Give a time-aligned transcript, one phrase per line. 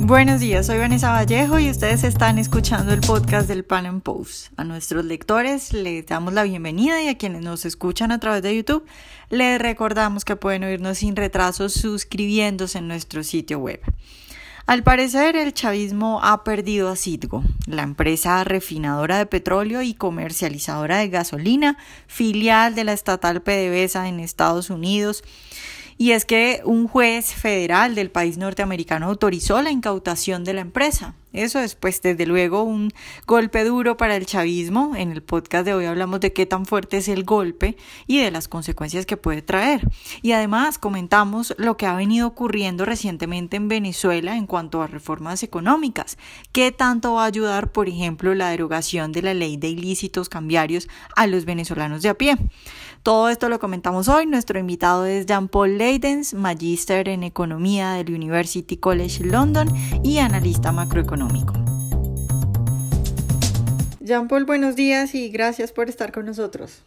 [0.00, 4.52] Buenos días, soy Vanessa Vallejo y ustedes están escuchando el podcast del Pan and Post.
[4.56, 8.56] A nuestros lectores les damos la bienvenida y a quienes nos escuchan a través de
[8.56, 8.86] YouTube
[9.28, 13.80] les recordamos que pueden oírnos sin retraso suscribiéndose en nuestro sitio web.
[14.68, 20.98] Al parecer, el chavismo ha perdido a Citgo, la empresa refinadora de petróleo y comercializadora
[20.98, 25.24] de gasolina, filial de la estatal PDVSA en Estados Unidos,
[25.98, 31.14] y es que un juez federal del país norteamericano autorizó la incautación de la empresa.
[31.32, 32.90] Eso es, pues, desde luego, un
[33.26, 34.96] golpe duro para el chavismo.
[34.96, 38.30] En el podcast de hoy hablamos de qué tan fuerte es el golpe y de
[38.30, 39.86] las consecuencias que puede traer.
[40.22, 45.42] Y además comentamos lo que ha venido ocurriendo recientemente en Venezuela en cuanto a reformas
[45.42, 46.16] económicas.
[46.52, 50.88] ¿Qué tanto va a ayudar, por ejemplo, la derogación de la ley de ilícitos cambiarios
[51.14, 52.36] a los venezolanos de a pie?
[53.02, 54.26] Todo esto lo comentamos hoy.
[54.26, 59.68] Nuestro invitado es Jean-Paul Leidens, magíster en economía del University College London
[60.02, 61.17] y analista macroeconómico.
[64.08, 66.82] Jean-Paul, buenos días y gracias por estar con nosotros.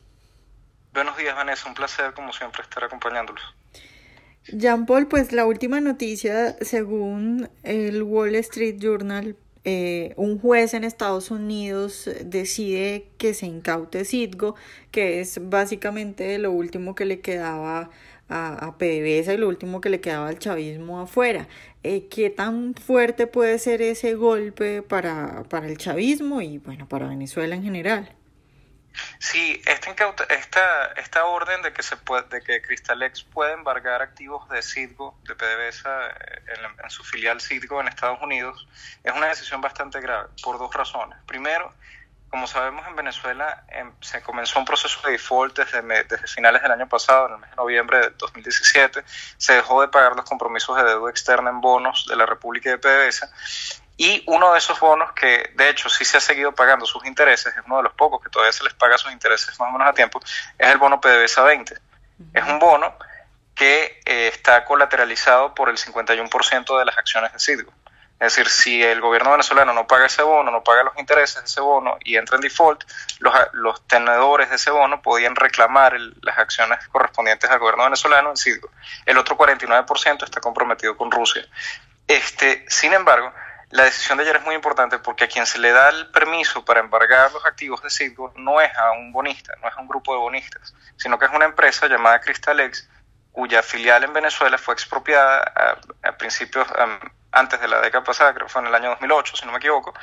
[0.92, 1.70] Buenos días, Vanessa.
[1.70, 3.44] Un placer, como siempre, estar acompañándolos.
[4.48, 11.30] Jean-Paul, pues la última noticia, según el Wall Street Journal, eh, un juez en Estados
[11.30, 14.56] Unidos decide que se incaute Citgo,
[14.90, 17.92] que es básicamente lo último que le quedaba
[18.32, 21.48] a, a PDVSA y lo último que le quedaba al chavismo afuera.
[21.84, 27.08] Eh, ¿Qué tan fuerte puede ser ese golpe para, para el chavismo y bueno, para
[27.08, 28.16] Venezuela en general?
[29.20, 29.92] Sí, esta,
[30.30, 35.18] esta, esta orden de que se puede, de que Cristalex puede embargar activos de Citgo,
[35.24, 38.68] de PDVSA, eh, en, en, su filial Citgo en Estados Unidos,
[39.04, 41.18] es una decisión bastante grave por dos razones.
[41.26, 41.74] Primero,
[42.32, 46.72] como sabemos en Venezuela em, se comenzó un proceso de default desde, desde, finales del
[46.72, 49.04] año pasado, en el mes de noviembre de 2017,
[49.38, 52.78] se dejó de pagar los compromisos de deuda externa en bonos de la República de
[52.78, 53.30] PDVSA
[53.98, 57.56] y uno de esos bonos que de hecho sí se ha seguido pagando sus intereses,
[57.56, 59.90] es uno de los pocos que todavía se les paga sus intereses más o menos
[59.90, 60.20] a tiempo,
[60.58, 61.76] es el bono PDVSA 20.
[62.34, 62.96] Es un bono
[63.54, 67.72] que eh, está colateralizado por el 51% de las acciones de Citgo.
[68.22, 71.46] Es decir, si el gobierno venezolano no paga ese bono, no paga los intereses de
[71.46, 72.84] ese bono y entra en default,
[73.18, 78.30] los, los tenedores de ese bono podían reclamar el, las acciones correspondientes al gobierno venezolano
[78.30, 78.70] en Citgo.
[79.08, 81.44] El otro 49% está comprometido con Rusia.
[82.08, 83.34] Este, sin embargo,
[83.72, 86.64] la decisión de ayer es muy importante porque a quien se le da el permiso
[86.64, 89.88] para embargar los activos de Citgo no es a un bonista, no es a un
[89.88, 92.88] grupo de bonistas, sino que es una empresa llamada Cristalex,
[93.32, 96.68] cuya filial en Venezuela fue expropiada a, principios,
[97.32, 99.58] antes de la década pasada, creo que fue en el año 2008, si no me
[99.58, 99.94] equivoco,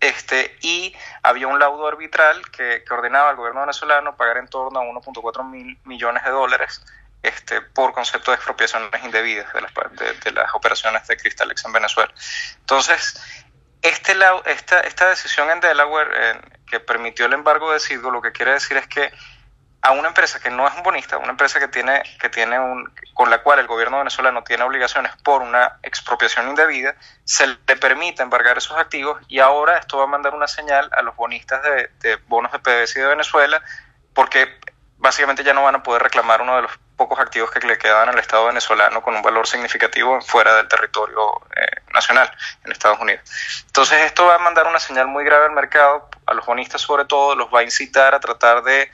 [0.00, 4.80] este, y había un laudo arbitral que, que ordenaba al gobierno venezolano pagar en torno
[4.80, 6.84] a 1.4 mil millones de dólares
[7.22, 11.72] este, por concepto de expropiaciones indebidas de las, de, de las operaciones de Cristalex en
[11.72, 12.12] Venezuela.
[12.60, 13.20] Entonces,
[13.82, 14.14] este,
[14.46, 18.76] esta, esta decisión en Delaware que permitió el embargo de Citgo lo que quiere decir
[18.76, 19.12] es que
[19.82, 22.92] a una empresa que no es un bonista, una empresa que tiene, que tiene un,
[23.14, 28.22] con la cual el gobierno venezolano tiene obligaciones por una expropiación indebida, se le permite
[28.22, 31.90] embargar esos activos y ahora esto va a mandar una señal a los bonistas de,
[32.00, 33.62] de bonos de PDVSA de Venezuela
[34.12, 34.60] porque
[34.98, 38.10] básicamente ya no van a poder reclamar uno de los pocos activos que le quedaban
[38.10, 42.30] al Estado venezolano con un valor significativo fuera del territorio eh, nacional
[42.62, 43.22] en Estados Unidos.
[43.66, 47.06] Entonces esto va a mandar una señal muy grave al mercado, a los bonistas sobre
[47.06, 48.90] todo, los va a incitar a tratar de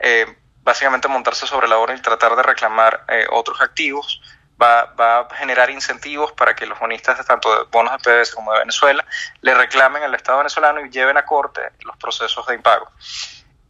[0.00, 0.26] eh,
[0.62, 4.20] básicamente montarse sobre la hora y tratar de reclamar eh, otros activos.
[4.60, 8.52] Va, va, a generar incentivos para que los bonistas tanto de bonos de PDVSA como
[8.52, 9.06] de Venezuela
[9.40, 12.90] le reclamen al Estado venezolano y lleven a corte los procesos de impago.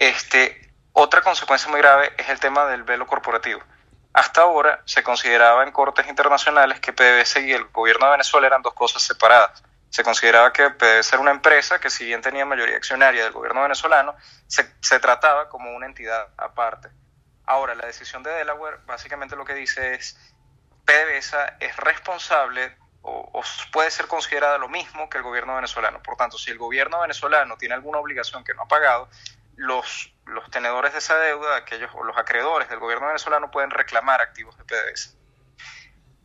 [0.01, 3.61] Este, otra consecuencia muy grave es el tema del velo corporativo.
[4.13, 8.63] Hasta ahora se consideraba en cortes internacionales que PDVSA y el gobierno de Venezuela eran
[8.63, 9.63] dos cosas separadas.
[9.91, 13.63] Se consideraba que PDVSA era una empresa que si bien tenía mayoría accionaria del gobierno
[13.63, 16.89] venezolano, se, se trataba como una entidad aparte.
[17.45, 20.17] Ahora, la decisión de Delaware básicamente lo que dice es
[20.85, 23.43] PDVSA es responsable o,
[23.73, 26.03] puede ser considerada lo mismo que el gobierno venezolano.
[26.03, 29.09] Por tanto, si el gobierno venezolano tiene alguna obligación que no ha pagado,
[29.57, 34.21] los, los tenedores de esa deuda, aquellos o los acreedores del gobierno venezolano pueden reclamar
[34.21, 35.11] activos de PDVSA.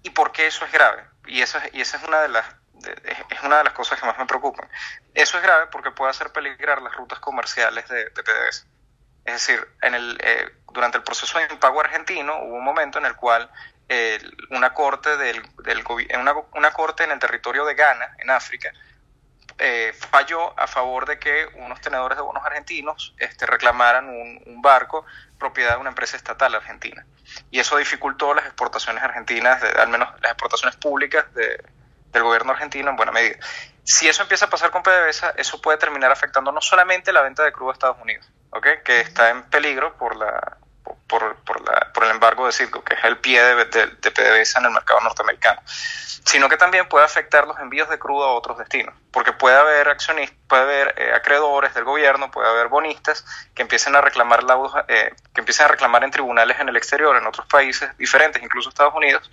[0.04, 1.06] ¿Y por qué eso es grave?
[1.26, 2.46] Y, eso, y esa es una de las
[2.84, 4.68] es una de las cosas que más me preocupan.
[5.14, 8.50] Eso es grave porque puede hacer peligrar las rutas comerciales de, de.
[9.26, 13.06] Es decir, en el, eh, durante el proceso de impago argentino hubo un momento en
[13.06, 13.50] el cual
[13.90, 14.20] eh,
[14.52, 15.84] una corte del, del
[16.20, 18.72] una, una corte en el territorio de Ghana, en África,
[19.58, 24.62] eh, falló a favor de que unos tenedores de bonos argentinos este, reclamaran un, un,
[24.62, 25.06] barco
[25.40, 27.06] propiedad de una empresa estatal argentina.
[27.52, 31.64] Y eso dificultó las exportaciones argentinas, de, al menos las exportaciones públicas de,
[32.16, 33.38] del gobierno argentino en buena medida.
[33.84, 37.44] Si eso empieza a pasar con PDVSA, eso puede terminar afectando no solamente la venta
[37.44, 38.80] de crudo a Estados Unidos, ¿okay?
[38.84, 40.58] que está en peligro por la,
[41.08, 44.66] por, por, la, por el embargo de Circo, que es el pie de, PDVSA en
[44.66, 48.96] el mercado norteamericano, sino que también puede afectar los envíos de crudo a otros destinos,
[49.12, 53.96] porque puede haber accionistas, puede haber eh, acreedores del gobierno, puede haber bonistas que empiecen
[53.96, 54.44] a reclamar
[54.88, 58.70] eh, que empiecen a reclamar en tribunales en el exterior, en otros países diferentes, incluso
[58.70, 59.30] Estados Unidos,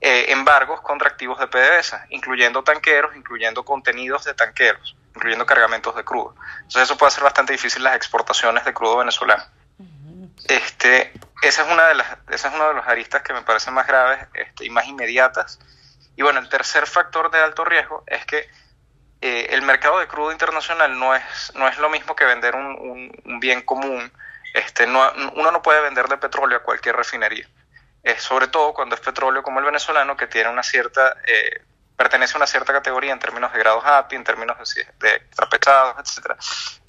[0.00, 6.04] eh, embargos contra activos de PDVSA, incluyendo tanqueros, incluyendo contenidos de tanqueros, incluyendo cargamentos de
[6.04, 6.34] crudo.
[6.56, 9.42] Entonces eso puede hacer bastante difícil las exportaciones de crudo venezolano.
[10.48, 11.12] Este,
[11.42, 13.86] esa es una de las, esa es una de los aristas que me parecen más
[13.86, 15.58] graves este, y más inmediatas.
[16.14, 18.48] Y bueno, el tercer factor de alto riesgo es que
[19.20, 23.12] eh, el mercado de crudo internacional no es, no es lo mismo que vender un,
[23.24, 24.12] un, bien común.
[24.54, 27.48] Este, no, uno no puede venderle petróleo a cualquier refinería.
[28.18, 31.62] Sobre todo cuando es petróleo como el venezolano, que tiene una cierta eh,
[31.96, 35.96] pertenece a una cierta categoría en términos de grados API, en términos de, de trapechados,
[35.98, 36.38] etc.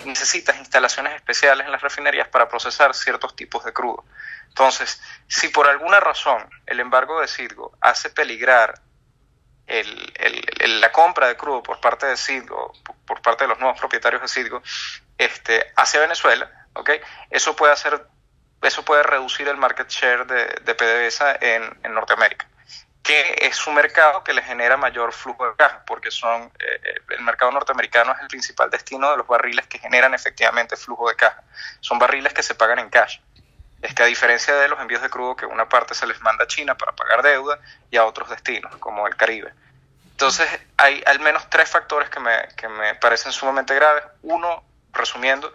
[0.06, 4.04] Necesitas instalaciones especiales en las refinerías para procesar ciertos tipos de crudo.
[4.50, 8.82] Entonces, si por alguna razón el embargo de Citgo hace peligrar
[9.68, 12.74] el, el, la compra de crudo por parte de Citgo,
[13.06, 14.62] por parte de los nuevos propietarios de Citgo,
[15.18, 17.00] este, hacia Venezuela, ¿okay?
[17.30, 18.08] eso puede hacer,
[18.62, 22.48] eso puede reducir el market share de, PDVSA en, Norteamérica
[23.04, 27.22] que es un mercado que le genera mayor flujo de caja, porque son eh, el
[27.22, 31.42] mercado norteamericano es el principal destino de los barriles que generan efectivamente flujo de caja.
[31.80, 33.20] Son barriles que se pagan en cash.
[33.82, 36.44] Es que a diferencia de los envíos de crudo, que una parte se les manda
[36.44, 37.58] a China para pagar deuda
[37.90, 39.54] y a otros destinos, como el Caribe.
[40.12, 44.04] Entonces, hay al menos tres factores que me, que me parecen sumamente graves.
[44.24, 45.54] Uno, resumiendo,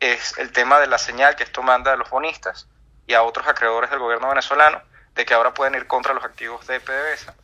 [0.00, 2.66] es el tema de la señal que esto manda a los bonistas
[3.06, 4.82] y a otros acreedores del gobierno venezolano
[5.14, 7.34] de que ahora pueden ir contra los activos de PDVSA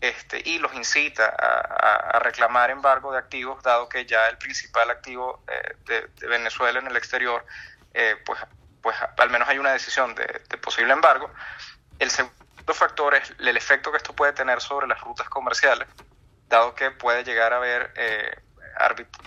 [0.00, 5.42] este, y los incita a, reclamar embargo de activos, dado que ya el principal activo
[5.48, 7.44] eh, de, Venezuela en el exterior,
[7.94, 8.38] eh, pues,
[8.82, 10.26] pues al menos hay una decisión de,
[10.58, 11.30] posible embargo.
[11.98, 12.34] El segundo
[12.74, 15.88] factor es el efecto que esto puede tener sobre las rutas comerciales,
[16.48, 18.38] dado que puede llegar a haber eh,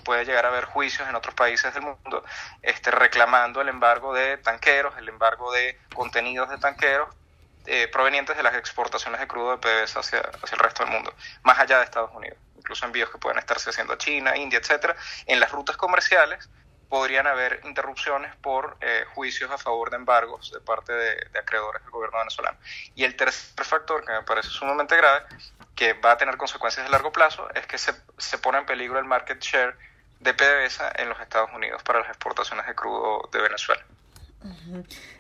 [0.04, 2.24] puede llegar a haber juicios en otros países del mundo
[2.62, 7.10] este, reclamando el embargo de tanqueros, el embargo de contenidos de tanqueros
[7.66, 11.14] eh, provenientes de las exportaciones de crudo de PDVSA hacia, hacia el resto del mundo,
[11.44, 14.96] más allá de Estados Unidos, incluso envíos que pueden estarse haciendo a China, India, etcétera.
[15.26, 16.50] En las rutas comerciales
[16.90, 21.92] podrían haber interrupciones por eh, juicios a favor de embargos de parte de, acreedores del
[21.92, 22.58] gobierno venezolano.
[22.96, 25.26] Y el tercer factor que me parece sumamente grave,
[25.80, 29.00] que va a tener consecuencias a largo plazo, es que se, se pone en peligro
[29.00, 29.78] el market share
[30.20, 33.82] de PDVSA en los Estados Unidos para las exportaciones de crudo de Venezuela.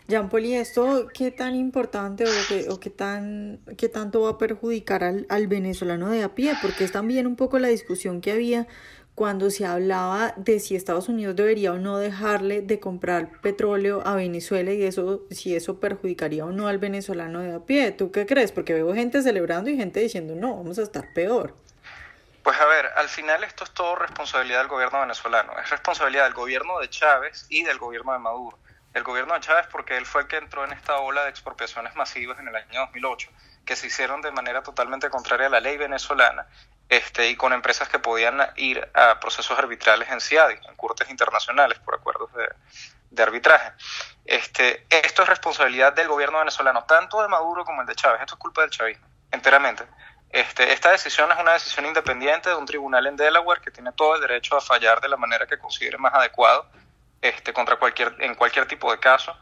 [0.09, 4.31] Jean Paul, ¿y esto qué tan importante o qué, o qué, tan, qué tanto va
[4.31, 6.53] a perjudicar al, al venezolano de a pie?
[6.61, 8.67] Porque es también un poco la discusión que había
[9.19, 14.15] cuando se hablaba de si Estados Unidos debería o no dejarle de comprar petróleo a
[14.15, 17.91] Venezuela y eso si eso perjudicaría o no al venezolano de a pie.
[17.91, 18.53] ¿Tú qué crees?
[18.53, 21.53] Porque veo gente celebrando y gente diciendo no, vamos a estar peor.
[22.43, 26.33] Pues a ver, al final esto es todo responsabilidad del gobierno venezolano, es responsabilidad del
[26.33, 28.57] gobierno de Chávez y del gobierno de Maduro
[28.93, 31.93] el gobierno de Chávez porque él fue el que entró en esta ola de expropiaciones
[31.95, 33.29] masivas en el año 2008,
[33.65, 36.47] que se hicieron de manera totalmente contraria a la ley venezolana
[36.89, 41.79] este, y con empresas que podían ir a procesos arbitrales en CIADI, en cortes internacionales
[41.79, 42.49] por acuerdos de,
[43.11, 43.71] de arbitraje.
[44.25, 48.21] Este, esto es responsabilidad del gobierno venezolano, tanto de Maduro como el de Chávez.
[48.21, 49.85] Esto es culpa del chavismo, enteramente.
[50.29, 54.15] Este, esta decisión es una decisión independiente de un tribunal en Delaware que tiene todo
[54.15, 56.67] el derecho a fallar de la manera que considere más adecuado
[57.21, 59.35] este, contra cualquier, en cualquier tipo de caso.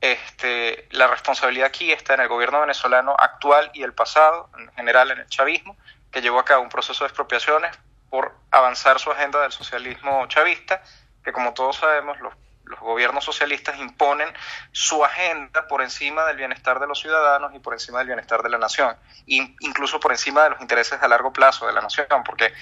[0.00, 5.10] Este, la responsabilidad aquí está en el gobierno venezolano actual y el pasado, en general
[5.10, 5.76] en el chavismo,
[6.10, 7.76] que llevó a cabo un proceso de expropiaciones
[8.10, 10.82] por avanzar su agenda del socialismo chavista,
[11.22, 12.34] que como todos sabemos los,
[12.64, 14.28] los gobiernos socialistas imponen
[14.72, 18.48] su agenda por encima del bienestar de los ciudadanos y por encima del bienestar de
[18.48, 18.96] la nación,
[19.26, 22.52] incluso por encima de los intereses a largo plazo de la nación, porque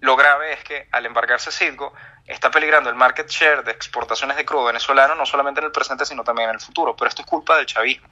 [0.00, 1.92] lo grave es que al embargarse Citgo
[2.24, 6.04] está peligrando el market share de exportaciones de crudo venezolano no solamente en el presente
[6.04, 8.08] sino también en el futuro, pero esto es culpa del chavismo.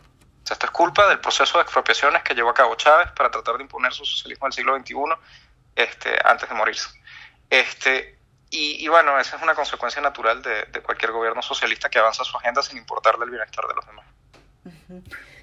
[0.47, 3.33] O sea, esto es culpa del proceso de expropiaciones que llevó a cabo Chávez para
[3.33, 4.95] tratar de imponer su socialismo del siglo XXI
[5.75, 6.89] este, antes de morirse.
[7.51, 8.17] Este,
[8.51, 12.37] y, bueno, esa es una consecuencia natural de, de, cualquier gobierno socialista que avanza su
[12.37, 14.07] agenda sin importarle el bienestar de los demás.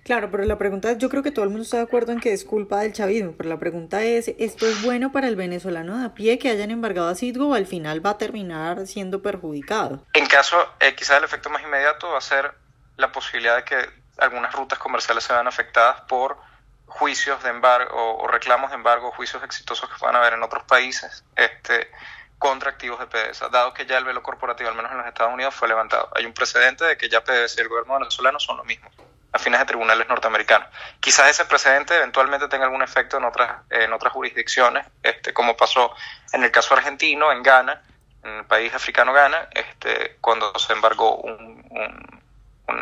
[0.05, 2.21] Claro, pero la pregunta es, yo creo que todo el mundo está de acuerdo en
[2.21, 5.97] que es culpa del chavismo, pero la pregunta es, ¿esto es bueno para el venezolano
[5.97, 9.21] de a pie que hayan embargado a Citgo o al final va a terminar siendo
[9.21, 10.05] perjudicado?
[10.13, 12.53] En caso, eh, quizás el efecto más inmediato va a ser
[12.95, 16.37] la posibilidad de que algunas rutas comerciales se vean afectadas por
[16.85, 21.23] juicios de embargo o, reclamos de embargo, juicios exitosos que puedan haber en otros países
[21.35, 21.89] este,
[22.37, 25.33] contra activos de PDVSA, dado que ya el velo corporativo, al menos en los Estados
[25.33, 26.09] Unidos, fue levantado.
[26.15, 28.89] Hay un precedente de que ya PDVSA y el gobierno venezolano son lo mismo
[29.33, 30.67] a fines de tribunales norteamericanos.
[30.99, 35.93] Quizás ese precedente eventualmente tenga algún efecto en otras, en otras jurisdicciones, este, como pasó
[36.31, 37.81] en el caso argentino, en Ghana,
[38.23, 42.12] en el país africano Ghana, este, cuando se embargó un, un,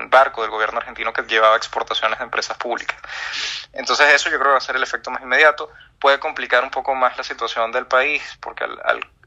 [0.09, 2.97] barco del gobierno argentino que llevaba exportaciones de empresas públicas.
[3.73, 5.69] Entonces eso yo creo que va a ser el efecto más inmediato.
[6.00, 8.79] Puede complicar un poco más la situación del país, porque al,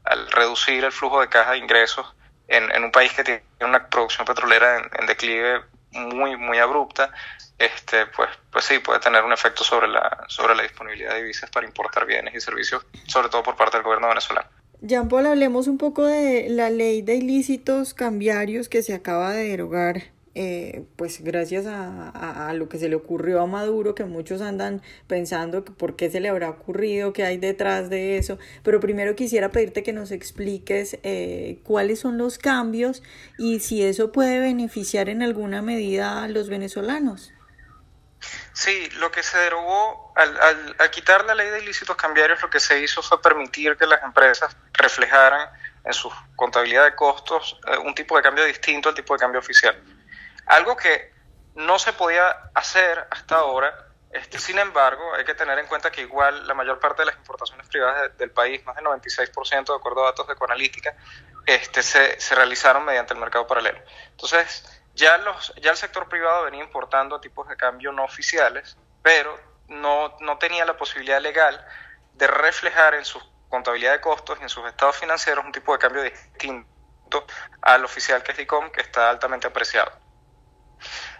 [0.03, 2.13] al, reducir el flujo de caja de ingresos
[2.47, 7.11] en, en, un país que tiene una producción petrolera en, en declive muy, muy abrupta,
[7.57, 11.49] este, pues, pues sí, puede tener un efecto sobre la, sobre la disponibilidad de divisas
[11.49, 14.47] para importar bienes y servicios, sobre todo por parte del gobierno venezolano.
[14.81, 19.49] Jean Paul, hablemos un poco de la ley de ilícitos cambiarios que se acaba de
[19.49, 24.41] derogar eh, pues gracias a, a, lo que se le ocurrió a Maduro, que muchos
[24.41, 28.81] andan pensando que por qué se le habrá ocurrido, qué hay detrás de eso, pero
[28.81, 33.01] primero quisiera pedirte que nos expliques eh, cuáles son los cambios
[33.37, 37.31] y si eso puede beneficiar en alguna medida a los venezolanos.
[38.51, 40.37] Sí, lo que se derogó al,
[40.79, 44.03] al, quitar la ley de ilícitos cambiarios, lo que se hizo fue permitir que las
[44.03, 45.49] empresas reflejaran
[45.85, 49.39] en su contabilidad de costos eh, un tipo de cambio distinto al tipo de cambio
[49.39, 49.81] oficial.
[50.45, 51.13] Algo que
[51.55, 53.87] no se podía hacer hasta ahora.
[54.11, 57.17] Este, sin embargo, hay que tener en cuenta que igual la mayor parte de las
[57.17, 60.95] importaciones privadas del país, más del 96% de acuerdo a datos de Coanalítica,
[61.45, 63.79] este, se, se realizaron mediante el mercado paralelo.
[64.11, 69.37] Entonces, ya, los, ya el sector privado venía importando tipos de cambio no oficiales, pero
[69.67, 71.65] no, no tenía la posibilidad legal
[72.13, 75.79] de reflejar en su contabilidad de costos y en sus estados financieros un tipo de
[75.79, 77.25] cambio distinto
[77.61, 80.04] al oficial que es DICOM, que está altamente apreciado.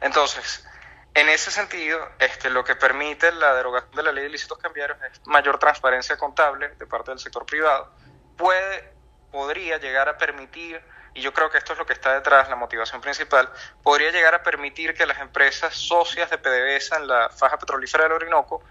[0.01, 0.65] Entonces,
[1.13, 4.97] en ese sentido, este, lo que permite la derogación de la ley de ilícitos cambiarios
[5.11, 7.89] es mayor transparencia contable de parte del sector privado.
[8.35, 8.93] Puede,
[9.31, 10.81] podría llegar a permitir,
[11.13, 13.49] y yo creo que esto es lo que está detrás, la motivación principal,
[13.81, 18.13] podría llegar a permitir que las empresas socias de PDVSA en la faja petrolífera del
[18.13, 18.61] Orinoco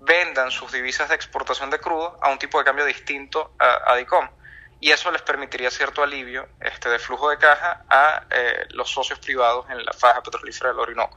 [0.00, 3.96] vendan sus divisas de exportación de crudo a un tipo de cambio distinto a, a
[3.96, 4.28] DICOM
[4.82, 9.20] y eso les permitiría cierto alivio este, de flujo de caja a eh, los socios
[9.20, 11.16] privados en la faja petrolífera del Orinoco.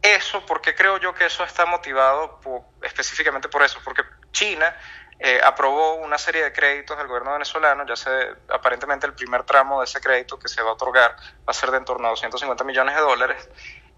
[0.00, 2.40] Eso, porque creo yo que eso está motivado
[2.80, 3.78] específicamente por eso?
[3.84, 4.74] Porque China
[5.18, 8.10] eh, aprobó una serie de créditos del gobierno venezolano, ya sé,
[8.48, 11.70] aparentemente el primer tramo de ese crédito que se va a otorgar va a ser
[11.72, 13.50] de en torno a 250 millones de dólares,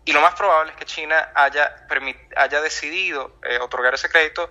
[0.05, 1.87] y lo más probable es que China haya,
[2.37, 4.51] haya decidido eh, otorgar ese crédito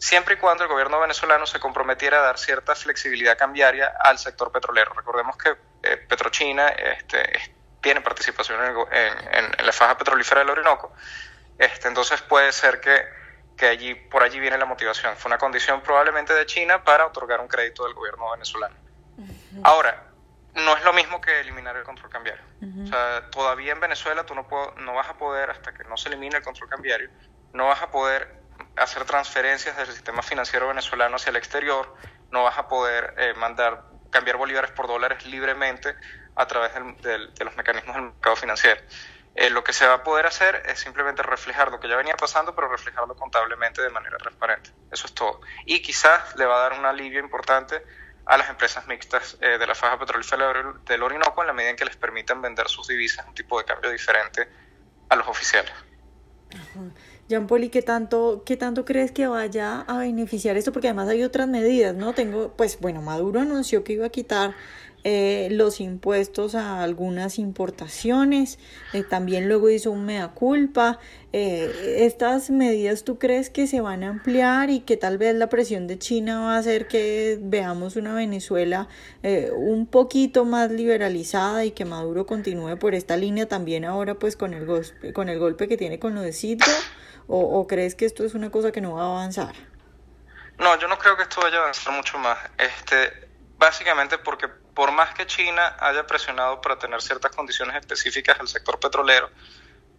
[0.00, 4.50] siempre y cuando el gobierno venezolano se comprometiera a dar cierta flexibilidad cambiaria al sector
[4.50, 4.94] petrolero.
[4.94, 7.52] Recordemos que eh, Petrochina este,
[7.82, 8.58] tiene participación
[8.90, 10.92] en, la faja petrolífera del Orinoco,
[11.58, 13.04] este, entonces puede ser que,
[13.56, 15.14] que, allí, por allí viene la motivación.
[15.16, 18.74] Fue una condición probablemente de China para otorgar un crédito del gobierno venezolano.
[19.62, 20.04] Ahora,
[20.54, 22.42] no es lo mismo que eliminar el control cambiario.
[22.84, 24.46] O sea, todavía en Venezuela tú no,
[24.78, 27.10] no vas a poder, hasta que no se elimine el control cambiario,
[27.52, 28.39] no vas a poder
[28.76, 31.94] hacer transferencias del sistema financiero venezolano hacia el exterior,
[32.30, 35.94] no vas a poder eh, mandar, cambiar bolívares por dólares libremente
[36.36, 38.80] a través de los mecanismos del mercado financiero.
[39.34, 42.16] Eh, lo que se va a poder hacer es simplemente reflejar lo que ya venía
[42.16, 44.70] pasando, pero reflejarlo contablemente de manera transparente.
[44.90, 45.40] Eso es todo.
[45.64, 47.82] Y quizás le va a dar un alivio importante
[48.26, 50.52] a las empresas mixtas eh, de la faja petrolífera
[50.84, 53.64] del Orinoco en la medida en que les permitan vender sus divisas un tipo de
[53.64, 54.48] cambio diferente
[55.08, 55.72] a los oficiales.
[57.30, 60.72] Jean ¿y qué tanto, qué tanto crees que vaya a beneficiar esto?
[60.72, 62.12] Porque además hay otras medidas, ¿no?
[62.12, 64.56] Tengo, pues bueno, Maduro anunció que iba a quitar
[65.04, 68.58] eh, los impuestos a algunas importaciones,
[68.92, 70.98] eh, también luego hizo un mea culpa.
[71.32, 75.48] Eh, ¿Estas medidas tú crees que se van a ampliar y que tal vez la
[75.48, 78.88] presión de China va a hacer que veamos una Venezuela
[79.54, 84.52] un poquito más liberalizada y que Maduro continúe por esta línea también ahora pues con
[84.52, 84.66] el,
[85.12, 86.72] con el golpe que tiene con lo de Citgo?
[87.32, 89.54] ¿O, ¿O crees que esto es una cosa que no va a avanzar?
[90.58, 92.36] No, yo no creo que esto vaya a avanzar mucho más.
[92.58, 98.48] Este, básicamente porque por más que China haya presionado para tener ciertas condiciones específicas al
[98.48, 99.30] sector petrolero,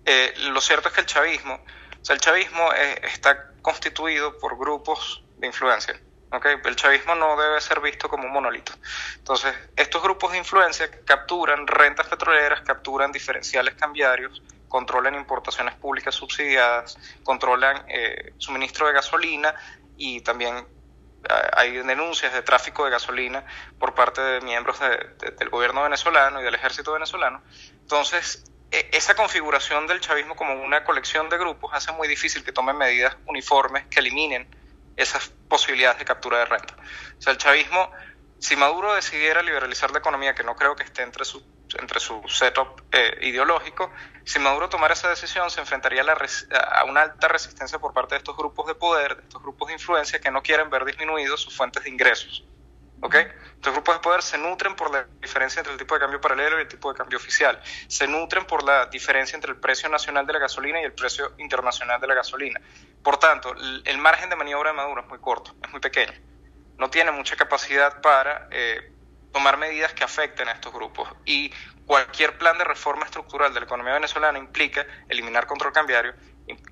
[0.06, 4.58] eh, lo cierto es que el chavismo, o sea, el chavismo eh, está constituido por
[4.58, 5.98] grupos de influencia.
[6.66, 8.74] El chavismo no debe ser visto como un monolito.
[9.18, 16.98] Entonces, estos grupos de influencia capturan rentas petroleras, capturan diferenciales cambiarios, controlan importaciones públicas subsidiadas,
[17.24, 19.54] controlan eh, suministro de gasolina
[19.98, 20.66] y también
[21.54, 23.46] hay denuncias de tráfico de gasolina
[23.78, 27.44] por parte de miembros del gobierno venezolano y del ejército venezolano.
[27.82, 32.54] Entonces, e, esa configuración del chavismo como una colección de grupos hace muy difícil que
[32.54, 34.48] tomen medidas uniformes que eliminen
[34.96, 36.76] esas posibilidades de captura de renta.
[37.20, 37.92] O sea, el chavismo,
[38.40, 41.44] si Maduro decidiera liberalizar la economía, que no creo que esté entre su,
[41.80, 43.92] entre su setup eh, ideológico,
[44.24, 48.20] si Maduro tomara esa decisión se enfrentaría a, a, una alta resistencia por parte de
[48.20, 51.56] estos grupos de poder, de estos grupos de influencia que no quieren ver disminuidos sus
[51.56, 52.44] fuentes de ingresos.
[53.04, 53.16] ¿Ok?
[53.16, 56.60] Estos grupos de poder se nutren por la diferencia entre el tipo de cambio paralelo
[56.60, 57.60] y el tipo de cambio oficial.
[57.88, 61.34] Se nutren por la diferencia entre el precio nacional de la gasolina y el precio
[61.40, 62.62] internacional de la gasolina.
[63.02, 66.14] Por tanto, el margen de maniobra de Maduro es muy corto, es muy pequeño.
[66.78, 68.92] No tiene mucha capacidad para eh,
[69.32, 71.10] tomar medidas que afecten a estos grupos.
[71.26, 71.52] Y
[71.86, 76.14] cualquier plan de reforma estructural de la economía venezolana implica eliminar control cambiario.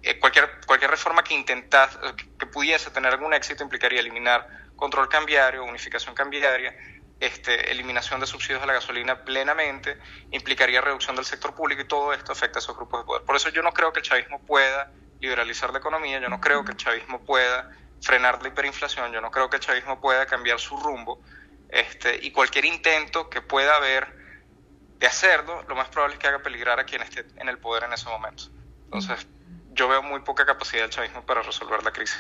[0.04, 1.98] Eh, cualquier, cualquier reforma que intentase,
[2.38, 6.76] que pudiese tener algún éxito implicaría eliminar control cambiario, unificación cambiaria,
[7.20, 9.98] este, eliminación de subsidios a la gasolina plenamente,
[10.32, 13.24] implicaría reducción del sector público y todo esto afecta a esos grupos de poder.
[13.24, 14.90] Por eso yo no creo que el chavismo pueda
[15.20, 17.70] liberalizar la economía, yo no creo que el chavismo pueda
[18.02, 21.22] frenar la hiperinflación, yo no creo que el chavismo pueda cambiar su rumbo,
[21.70, 24.08] este, y cualquier intento que pueda haber
[25.00, 27.84] de hacerlo, lo más probable es que haga peligrar a quien esté en el poder
[27.84, 28.46] en ese momento.
[28.86, 29.28] Entonces,
[29.74, 32.20] yo veo muy poca capacidad del chavismo para resolver la crisis.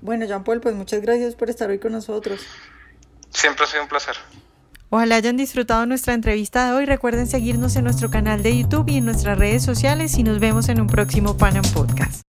[0.00, 2.44] Bueno, Jean Paul, pues muchas gracias por estar hoy con nosotros.
[3.30, 4.16] Siempre ha sido un placer.
[4.90, 6.86] Ojalá hayan disfrutado nuestra entrevista de hoy.
[6.86, 10.68] Recuerden seguirnos en nuestro canal de YouTube y en nuestras redes sociales y nos vemos
[10.70, 12.27] en un próximo Panam Podcast.